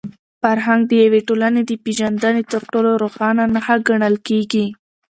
[0.41, 4.65] فرهنګ د یوې ټولني د پېژندني تر ټولو روښانه نښه ګڼل کېږي.